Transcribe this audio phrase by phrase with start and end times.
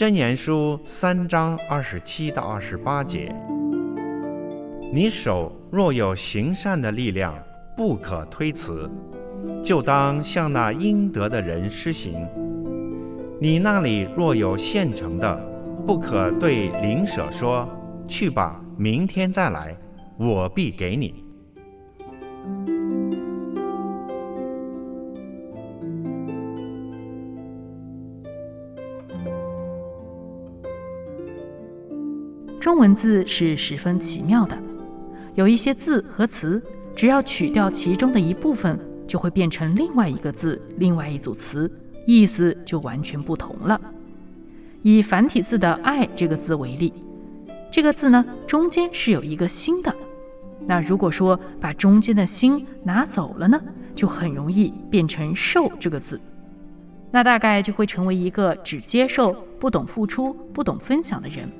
[0.00, 3.30] 箴言书三章二十七到二十八节：
[4.90, 7.34] 你手若有行善的力量，
[7.76, 8.90] 不可推辞，
[9.62, 12.26] 就当向那应得的人施行。
[13.38, 15.36] 你那里若有现成的，
[15.86, 17.68] 不可对邻舍说
[18.08, 19.76] ：“去吧，明天再来，
[20.16, 21.22] 我必给你。”
[32.60, 34.56] 中文字是十分奇妙的，
[35.34, 36.62] 有一些字和词，
[36.94, 41.72] 只要取掉其中的一部分，就会变成另外一个字、另外一组词，
[42.06, 43.80] 意思就完全不同了。
[44.82, 46.92] 以繁体字的“爱”这个字为例，
[47.70, 49.94] 这个字呢中间是有一个心的，
[50.66, 53.58] 那如果说把中间的心拿走了呢，
[53.94, 56.20] 就很容易变成“受”这个字，
[57.10, 61.50] 那大概就会成为一个只接受、不懂付出、不懂分享的人。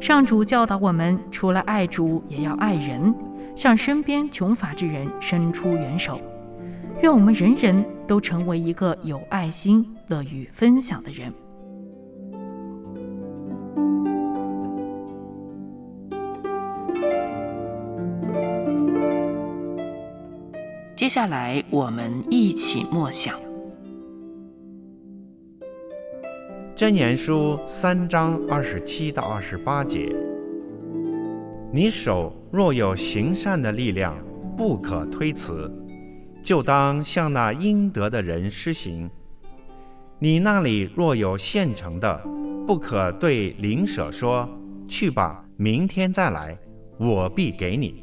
[0.00, 3.14] 上主教导我们，除了爱主，也要爱人，
[3.54, 6.18] 向身边穷乏之人伸出援手。
[7.02, 11.30] 愿我们人人都成为一个有爱心、乐于分享的人。
[20.96, 23.49] 接下来，我们一起默想。
[26.80, 30.10] 箴言书三章二十七到二十八节：
[31.70, 34.16] 你手若有行善的力量，
[34.56, 35.70] 不可推辞，
[36.42, 39.10] 就当向那应得的人施行。
[40.18, 42.18] 你那里若有现成的，
[42.66, 44.48] 不可对邻舍说
[44.88, 46.58] ：“去吧，明天再来，
[46.96, 48.02] 我必给你。”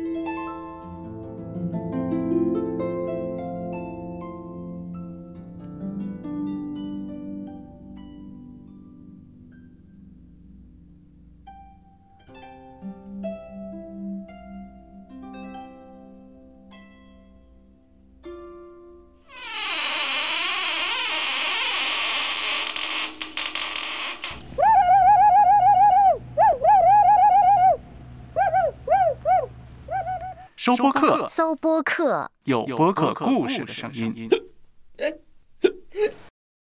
[30.63, 34.29] 搜播客，搜播客，有播客故事的声音。